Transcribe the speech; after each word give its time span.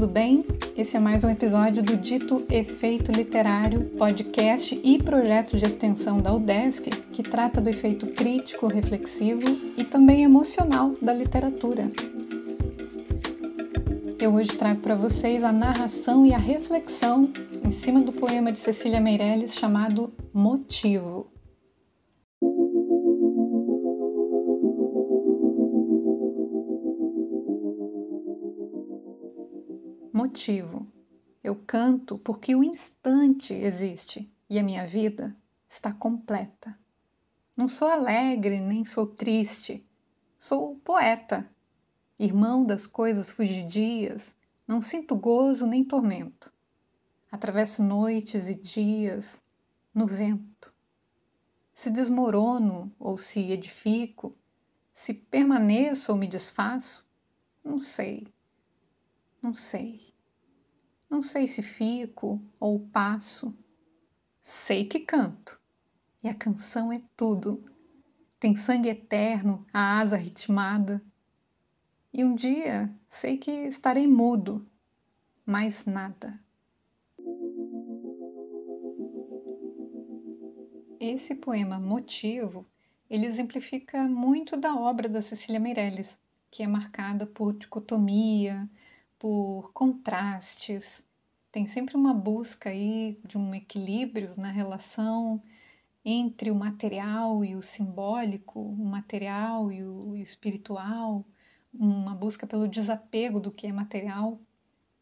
tudo 0.00 0.14
bem? 0.14 0.46
Esse 0.78 0.96
é 0.96 0.98
mais 0.98 1.24
um 1.24 1.28
episódio 1.28 1.82
do 1.82 1.94
Dito 1.94 2.46
Efeito 2.48 3.12
Literário, 3.12 3.84
podcast 3.98 4.80
e 4.82 4.96
projeto 5.02 5.58
de 5.58 5.66
extensão 5.66 6.22
da 6.22 6.32
UDESC 6.32 6.88
que 7.12 7.22
trata 7.22 7.60
do 7.60 7.68
efeito 7.68 8.06
crítico, 8.06 8.66
reflexivo 8.66 9.46
e 9.76 9.84
também 9.84 10.24
emocional 10.24 10.94
da 11.02 11.12
literatura. 11.12 11.92
Eu 14.18 14.32
hoje 14.32 14.56
trago 14.56 14.80
para 14.80 14.94
vocês 14.94 15.44
a 15.44 15.52
narração 15.52 16.24
e 16.24 16.32
a 16.32 16.38
reflexão 16.38 17.30
em 17.62 17.70
cima 17.70 18.00
do 18.00 18.10
poema 18.10 18.50
de 18.50 18.58
Cecília 18.58 19.02
Meirelles 19.02 19.54
chamado 19.54 20.10
Motivo. 20.32 21.30
Motivo. 30.12 30.90
Eu 31.42 31.54
canto 31.54 32.18
porque 32.18 32.52
o 32.56 32.64
instante 32.64 33.54
existe 33.54 34.28
e 34.48 34.58
a 34.58 34.62
minha 34.62 34.84
vida 34.84 35.36
está 35.68 35.92
completa. 35.92 36.76
Não 37.56 37.68
sou 37.68 37.86
alegre 37.86 38.58
nem 38.58 38.84
sou 38.84 39.06
triste, 39.06 39.86
sou 40.36 40.74
poeta, 40.78 41.48
irmão 42.18 42.66
das 42.66 42.88
coisas 42.88 43.30
fugidias, 43.30 44.34
não 44.66 44.82
sinto 44.82 45.14
gozo 45.14 45.64
nem 45.64 45.84
tormento. 45.84 46.52
Atravesso 47.30 47.80
noites 47.80 48.48
e 48.48 48.54
dias 48.56 49.40
no 49.94 50.08
vento. 50.08 50.74
Se 51.72 51.88
desmorono 51.88 52.92
ou 52.98 53.16
se 53.16 53.52
edifico, 53.52 54.36
se 54.92 55.14
permaneço 55.14 56.10
ou 56.10 56.18
me 56.18 56.26
desfaço, 56.26 57.08
não 57.62 57.78
sei, 57.78 58.26
não 59.42 59.54
sei. 59.54 60.14
Não 61.08 61.22
sei 61.22 61.46
se 61.46 61.62
fico 61.62 62.40
ou 62.58 62.78
passo. 62.78 63.56
Sei 64.42 64.84
que 64.84 65.00
canto. 65.00 65.58
E 66.22 66.28
a 66.28 66.34
canção 66.34 66.92
é 66.92 67.02
tudo. 67.16 67.64
Tem 68.38 68.54
sangue 68.56 68.88
eterno, 68.88 69.66
a 69.72 69.98
asa 70.00 70.16
ritmada. 70.16 71.02
E 72.12 72.24
um 72.24 72.34
dia 72.34 72.94
sei 73.08 73.38
que 73.38 73.50
estarei 73.50 74.06
mudo, 74.06 74.66
mais 75.46 75.84
nada. 75.84 76.42
Esse 80.98 81.34
poema 81.34 81.78
Motivo, 81.78 82.66
ele 83.08 83.26
exemplifica 83.26 84.06
muito 84.06 84.56
da 84.56 84.74
obra 84.76 85.08
da 85.08 85.22
Cecília 85.22 85.58
Meirelles, 85.58 86.18
que 86.50 86.62
é 86.62 86.66
marcada 86.66 87.26
por 87.26 87.52
dicotomia, 87.54 88.68
por 89.20 89.70
contrastes. 89.74 91.04
Tem 91.52 91.66
sempre 91.66 91.94
uma 91.94 92.14
busca 92.14 92.70
aí 92.70 93.20
de 93.28 93.36
um 93.36 93.54
equilíbrio 93.54 94.32
na 94.34 94.50
relação 94.50 95.42
entre 96.02 96.50
o 96.50 96.54
material 96.54 97.44
e 97.44 97.54
o 97.54 97.60
simbólico, 97.60 98.58
o 98.58 98.84
material 98.84 99.70
e 99.70 99.84
o 99.84 100.16
espiritual, 100.16 101.26
uma 101.72 102.14
busca 102.14 102.46
pelo 102.46 102.66
desapego 102.66 103.38
do 103.38 103.52
que 103.52 103.66
é 103.66 103.72
material. 103.72 104.40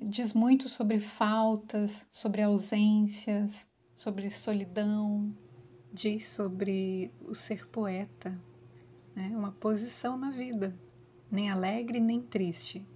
Diz 0.00 0.32
muito 0.32 0.68
sobre 0.68 1.00
faltas, 1.00 2.06
sobre 2.08 2.40
ausências, 2.40 3.66
sobre 3.96 4.30
solidão, 4.30 5.36
diz 5.92 6.28
sobre 6.28 7.12
o 7.20 7.34
ser 7.34 7.66
poeta, 7.68 8.40
né? 9.14 9.32
uma 9.36 9.50
posição 9.50 10.16
na 10.16 10.30
vida, 10.30 10.78
nem 11.30 11.50
alegre 11.50 11.98
nem 11.98 12.20
triste, 12.20 12.86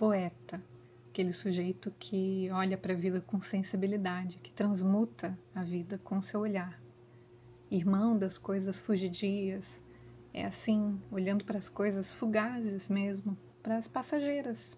poeta, 0.00 0.64
aquele 1.10 1.30
sujeito 1.30 1.94
que 1.98 2.48
olha 2.52 2.78
para 2.78 2.94
a 2.94 2.96
vida 2.96 3.20
com 3.20 3.38
sensibilidade, 3.38 4.38
que 4.38 4.50
transmuta 4.50 5.38
a 5.54 5.62
vida 5.62 5.98
com 5.98 6.22
seu 6.22 6.40
olhar. 6.40 6.82
Irmão 7.70 8.16
das 8.16 8.38
coisas 8.38 8.80
fugidias, 8.80 9.78
é 10.32 10.46
assim, 10.46 10.98
olhando 11.12 11.44
para 11.44 11.58
as 11.58 11.68
coisas 11.68 12.10
fugazes 12.10 12.88
mesmo, 12.88 13.36
para 13.62 13.76
as 13.76 13.86
passageiras. 13.86 14.74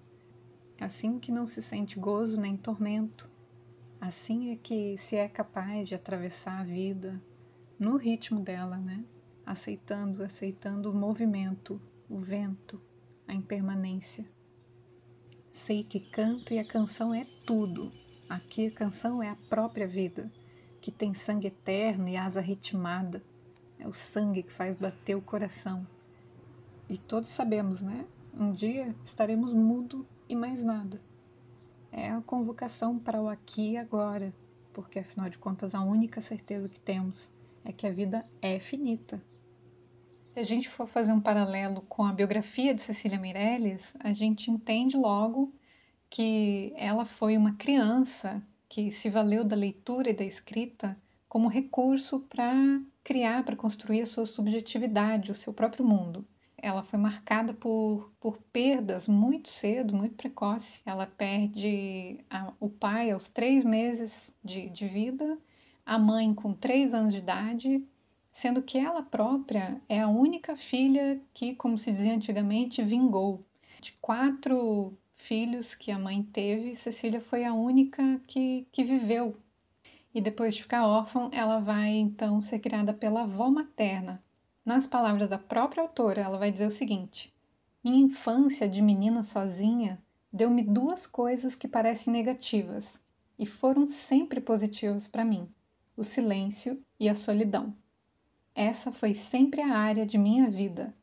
É 0.77 0.87
assim 0.87 1.21
que 1.21 1.31
não 1.31 1.47
se 1.47 1.63
sente 1.63 2.01
gozo 2.01 2.41
nem 2.41 2.57
tormento. 2.57 3.31
Assim 4.01 4.51
é 4.51 4.57
que 4.57 4.99
se 4.99 5.15
é 5.15 5.29
capaz 5.29 5.87
de 5.87 5.95
atravessar 5.95 6.63
a 6.63 6.65
vida 6.65 7.23
no 7.79 7.97
ritmo 7.97 8.41
dela, 8.41 8.77
né? 8.77 9.05
Aceitando, 9.47 10.25
aceitando 10.25 10.91
o 10.91 10.95
movimento, 10.95 11.81
o 12.11 12.19
vento, 12.19 12.83
a 13.29 13.33
impermanência. 13.33 14.25
Sei 15.53 15.85
que 15.85 16.01
canto 16.01 16.55
e 16.55 16.59
a 16.59 16.65
canção 16.65 17.13
é 17.13 17.27
tudo. 17.45 17.93
Aqui 18.27 18.69
a 18.69 18.71
canção 18.71 19.23
é 19.23 19.29
a 19.29 19.37
própria 19.51 19.87
vida, 19.87 20.33
que 20.81 20.91
tem 20.91 21.13
sangue 21.13 21.49
eterno 21.49 22.09
e 22.09 22.17
asa 22.17 22.41
ritmada. 22.41 23.23
É 23.79 23.87
o 23.87 23.93
sangue 23.93 24.43
que 24.43 24.51
faz 24.51 24.75
bater 24.75 25.15
o 25.15 25.21
coração. 25.21 25.87
E 26.89 26.97
todos 26.97 27.29
sabemos, 27.29 27.83
né? 27.83 28.07
Um 28.35 28.51
dia 28.51 28.97
estaremos 29.05 29.53
mudo 29.53 30.07
e 30.27 30.35
mais 30.35 30.65
nada. 30.65 30.99
É 31.93 32.11
a 32.11 32.23
convocação 32.23 32.99
para 32.99 33.21
o 33.21 33.29
aqui 33.29 33.73
e 33.73 33.77
agora, 33.77 34.33
porque 34.73 35.01
afinal 35.01 35.29
de 35.29 35.37
contas 35.37 35.75
a 35.75 35.83
única 35.83 36.23
certeza 36.23 36.67
que 36.67 36.81
temos 36.81 37.31
é 37.63 37.73
que 37.73 37.87
a 37.87 37.93
vida 37.93 38.25
é 38.41 38.59
finita. 38.59 39.23
Se 40.33 40.41
a 40.41 40.45
gente 40.45 40.67
for 40.67 40.87
fazer 40.87 41.13
um 41.13 41.21
paralelo 41.21 41.83
com 41.83 42.03
a 42.05 42.13
biografia 42.13 42.75
de 42.75 42.81
Cecília 42.81 43.19
Meirelles, 43.19 43.95
a 44.01 44.15
gente 44.15 44.51
entende 44.51 44.97
logo 44.97 45.55
que 46.09 46.73
ela 46.75 47.05
foi 47.05 47.37
uma 47.37 47.53
criança 47.53 48.43
que 48.67 48.91
se 48.91 49.11
valeu 49.11 49.45
da 49.45 49.55
leitura 49.55 50.09
e 50.09 50.15
da 50.15 50.25
escrita 50.25 50.99
como 51.29 51.49
recurso 51.49 52.21
para 52.21 52.55
criar, 53.05 53.45
para 53.45 53.57
construir 53.57 54.01
a 54.01 54.07
sua 54.07 54.25
subjetividade, 54.25 55.31
o 55.31 55.35
seu 55.35 55.53
próprio 55.53 55.85
mundo. 55.85 56.27
Ela 56.57 56.83
foi 56.83 56.99
marcada 56.99 57.53
por, 57.53 58.11
por 58.19 58.39
perdas 58.51 59.07
muito 59.07 59.51
cedo, 59.51 59.95
muito 59.95 60.15
precoce. 60.15 60.81
Ela 60.87 61.07
perde 61.07 62.25
a, 62.31 62.55
o 62.59 62.71
pai 62.71 63.11
aos 63.11 63.29
três 63.29 63.65
meses 63.65 64.35
de, 64.43 64.71
de 64.71 64.89
vida, 64.89 65.39
a 65.85 65.99
mãe 65.99 66.33
com 66.33 66.55
três 66.55 66.95
anos 66.95 67.13
de 67.13 67.19
idade 67.19 67.87
sendo 68.33 68.63
que 68.63 68.79
ela 68.79 69.03
própria 69.03 69.81
é 69.89 70.01
a 70.01 70.09
única 70.09 70.57
filha 70.57 71.21
que, 71.35 71.55
como 71.55 71.77
se 71.77 71.93
dizia 71.93 72.15
antigamente, 72.15 72.83
vingou. 72.83 73.45
De 73.81 73.93
quatro 74.01 74.97
filhos 75.13 75.75
que 75.75 75.91
a 75.91 75.99
mãe 75.99 76.23
teve, 76.23 76.75
Cecília 76.75 77.21
foi 77.21 77.45
a 77.45 77.53
única 77.53 78.21
que, 78.27 78.67
que 78.73 78.83
viveu. 78.83 79.37
E 80.15 80.21
depois 80.21 80.55
de 80.55 80.63
ficar 80.63 80.87
órfã, 80.87 81.29
ela 81.31 81.61
vai 81.61 81.91
então 81.91 82.43
ser 82.43 82.59
criada 82.59 82.93
pela 82.93 83.23
avó 83.23 83.51
materna. 83.51 84.23
Nas 84.65 84.87
palavras 84.87 85.29
da 85.29 85.39
própria 85.39 85.83
autora, 85.83 86.23
ela 86.23 86.39
vai 86.39 86.51
dizer 86.51 86.67
o 86.67 86.71
seguinte: 86.71 87.33
Minha 87.85 88.05
infância 88.05 88.69
de 88.69 88.81
menina 88.81 89.23
sozinha 89.23 90.03
deu-me 90.33 90.63
duas 90.63 91.07
coisas 91.07 91.55
que 91.55 91.69
parecem 91.69 92.13
negativas 92.13 93.01
e 93.39 93.45
foram 93.45 93.87
sempre 93.89 94.41
positivas 94.41 95.07
para 95.07 95.25
mim: 95.25 95.49
o 95.97 96.03
silêncio 96.03 96.83
e 96.99 97.09
a 97.09 97.15
solidão. 97.15 97.75
Essa 98.65 98.93
foi 98.93 99.13
sempre 99.13 99.61
a 99.61 99.77
área 99.77 100.07
de 100.07 100.17
minha 100.17 100.49
vida. 100.49 100.95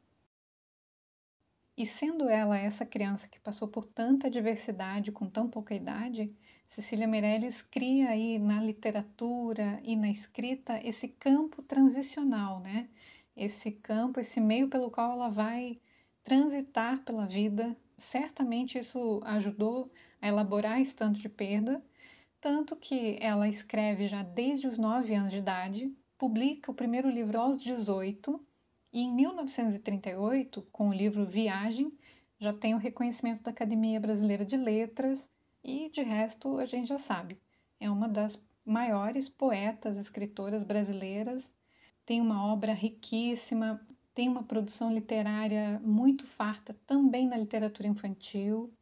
E 1.75 1.85
sendo 1.85 2.29
ela 2.29 2.57
essa 2.57 2.85
criança 2.85 3.27
que 3.27 3.37
passou 3.37 3.67
por 3.67 3.85
tanta 3.85 4.29
diversidade 4.29 5.11
com 5.11 5.29
tão 5.29 5.49
pouca 5.49 5.75
idade, 5.75 6.33
Cecília 6.69 7.05
Meirelles 7.05 7.61
cria 7.61 8.11
aí 8.11 8.39
na 8.39 8.63
literatura 8.63 9.77
e 9.83 9.97
na 9.97 10.09
escrita 10.09 10.79
esse 10.87 11.09
campo 11.09 11.61
transicional, 11.61 12.61
né? 12.61 12.87
Esse 13.35 13.71
campo, 13.73 14.21
esse 14.21 14.39
meio 14.39 14.69
pelo 14.69 14.89
qual 14.89 15.11
ela 15.11 15.27
vai 15.27 15.81
transitar 16.23 17.03
pela 17.03 17.27
vida. 17.27 17.75
Certamente 17.97 18.79
isso 18.79 19.19
ajudou 19.25 19.91
a 20.21 20.29
elaborar 20.29 20.79
esse 20.79 20.95
tanto 20.95 21.19
de 21.19 21.27
perda, 21.27 21.83
tanto 22.39 22.77
que 22.77 23.17
ela 23.19 23.49
escreve 23.49 24.07
já 24.07 24.23
desde 24.23 24.65
os 24.65 24.77
nove 24.77 25.13
anos 25.13 25.33
de 25.33 25.39
idade, 25.39 25.93
publica 26.19 26.69
o 26.69 26.75
primeiro 26.75 27.09
livro 27.09 27.39
aos 27.39 27.63
18 27.63 28.45
e 28.91 29.03
em 29.03 29.13
1938, 29.13 30.61
com 30.69 30.89
o 30.89 30.93
livro 30.93 31.25
Viagem, 31.25 31.97
já 32.37 32.51
tem 32.51 32.75
o 32.75 32.77
reconhecimento 32.77 33.41
da 33.41 33.51
Academia 33.51 34.01
Brasileira 34.01 34.43
de 34.43 34.57
Letras 34.57 35.29
e 35.63 35.89
de 35.89 36.01
resto 36.01 36.57
a 36.57 36.65
gente 36.65 36.89
já 36.89 36.99
sabe. 36.99 37.39
É 37.79 37.89
uma 37.89 38.09
das 38.09 38.37
maiores 38.65 39.29
poetas, 39.29 39.97
escritoras 39.97 40.61
brasileiras, 40.61 41.53
tem 42.05 42.19
uma 42.19 42.45
obra 42.51 42.73
riquíssima, 42.73 43.79
tem 44.13 44.27
uma 44.27 44.43
produção 44.43 44.91
literária 44.91 45.79
muito 45.81 46.27
farta 46.27 46.75
também 46.85 47.29
na 47.29 47.37
literatura 47.37 47.87
infantil. 47.87 48.73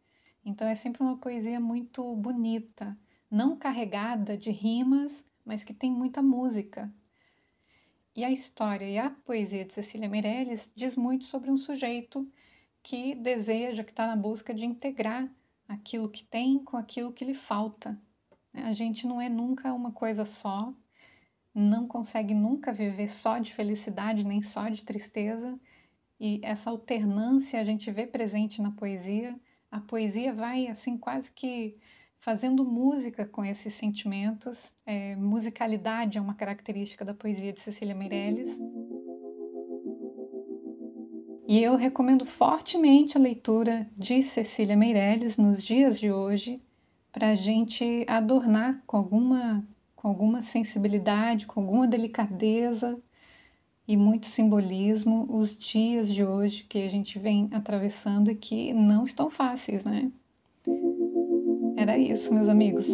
Então 0.44 0.68
é 0.68 0.74
sempre 0.74 1.04
uma 1.04 1.18
poesia 1.18 1.60
muito 1.60 2.16
bonita, 2.16 2.98
não 3.30 3.56
carregada 3.56 4.36
de 4.36 4.50
rimas, 4.50 5.24
mas 5.46 5.64
que 5.64 5.74
tem 5.74 5.92
muita 5.92 6.24
música. 6.24 6.92
E 8.18 8.26
a 8.26 8.32
história 8.32 8.84
e 8.84 8.98
a 8.98 9.12
poesia 9.12 9.64
de 9.64 9.72
Cecília 9.72 10.10
Meirelles 10.10 10.72
diz 10.74 10.96
muito 10.96 11.26
sobre 11.26 11.52
um 11.52 11.58
sujeito 11.58 12.28
que 12.82 13.14
deseja, 13.14 13.84
que 13.84 13.92
está 13.92 14.08
na 14.08 14.16
busca 14.16 14.56
de 14.56 14.66
integrar 14.66 15.32
aquilo 15.68 16.10
que 16.10 16.24
tem 16.24 16.58
com 16.58 16.78
aquilo 16.78 17.14
que 17.14 17.24
lhe 17.24 17.36
falta. 17.36 17.96
A 18.56 18.74
gente 18.74 19.06
não 19.06 19.22
é 19.22 19.30
nunca 19.30 19.72
uma 19.72 19.92
coisa 19.92 20.26
só, 20.26 20.74
não 21.54 21.88
consegue 21.88 22.34
nunca 22.34 22.74
viver 22.74 23.08
só 23.08 23.38
de 23.38 23.54
felicidade 23.54 24.26
nem 24.26 24.42
só 24.42 24.68
de 24.68 24.82
tristeza, 24.82 25.56
e 26.20 26.42
essa 26.42 26.72
alternância 26.72 27.60
a 27.60 27.64
gente 27.64 27.92
vê 27.92 28.08
presente 28.08 28.64
na 28.64 28.72
poesia. 28.72 29.40
A 29.70 29.80
poesia 29.80 30.34
vai 30.34 30.66
assim 30.66 30.98
quase 30.98 31.32
que 31.32 31.80
fazendo 32.20 32.66
música 32.66 33.26
com 33.26 33.44
esses 33.44 33.74
sentimentos. 33.74 34.72
É, 34.86 35.16
musicalidade 35.16 36.18
é 36.18 36.22
uma 36.22 36.34
característica 36.34 37.06
da 37.06 37.14
poesia 37.14 37.54
de 37.54 37.62
Cecília 37.62 37.96
Meirelles. 37.96 38.60
E 41.48 41.64
eu 41.64 41.78
recomendo 41.78 42.26
fortemente 42.26 43.18
a 43.18 43.22
leitura 43.22 43.90
de 43.98 44.22
Cecília 44.22 44.76
Meirelles 44.76 45.38
nos 45.38 45.64
dias 45.64 45.98
de 46.00 46.12
hoje, 46.12 46.62
para 47.12 47.30
a 47.30 47.36
gente 47.36 48.06
adornar 48.08 48.84
com 48.86 48.98
alguma, 48.98 49.66
com 49.96 50.10
alguma 50.10 50.42
sensibilidade, 50.42 51.46
com 51.46 51.62
alguma 51.62 51.88
delicadeza 51.88 53.02
e 53.88 53.96
muito 53.96 54.26
simbolismo 54.26 55.26
os 55.30 55.58
dias 55.58 56.14
de 56.14 56.24
hoje 56.24 56.66
que 56.66 56.80
a 56.80 56.90
gente 56.90 57.18
vem 57.18 57.48
atravessando 57.54 58.30
e 58.30 58.36
que 58.36 58.74
não 58.74 59.06
estão 59.06 59.30
fáceis, 59.30 59.86
né? 59.86 60.12
Era 61.88 61.98
isso, 61.98 62.34
meus 62.34 62.50
amigos. 62.50 62.86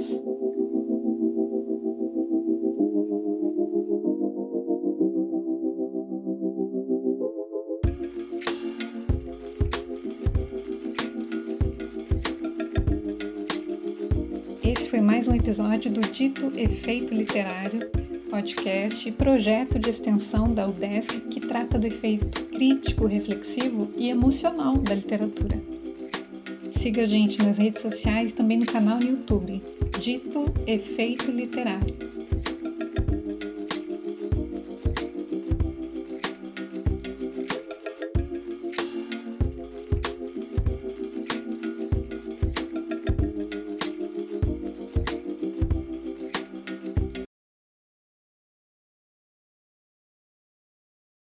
Esse 14.64 14.92
foi 14.92 15.02
mais 15.02 15.28
um 15.28 15.34
episódio 15.34 15.92
do 15.92 16.02
Dito 16.02 16.54
Efeito 16.56 17.16
Literário, 17.16 17.90
podcast 18.30 19.10
e 19.10 19.12
projeto 19.12 19.80
de 19.80 19.90
extensão 19.90 20.54
da 20.54 20.68
UDESC 20.68 21.20
que 21.32 21.40
trata 21.40 21.80
do 21.80 21.88
efeito 21.88 22.44
crítico, 22.46 23.08
reflexivo 23.08 23.92
e 23.98 24.12
emocional 24.12 24.78
da 24.78 24.94
literatura. 24.94 25.83
Siga 26.84 27.04
a 27.04 27.06
gente 27.06 27.42
nas 27.42 27.58
redes 27.58 27.82
sociais 27.82 28.32
e 28.32 28.34
também 28.34 28.58
no 28.58 28.66
canal 28.66 29.00
no 29.00 29.06
YouTube, 29.06 29.62
Dito 30.02 30.54
Efeito 30.68 31.32
Literário. 31.32 31.96